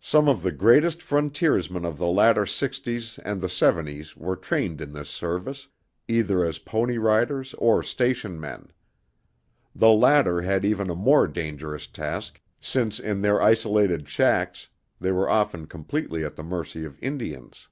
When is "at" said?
16.24-16.34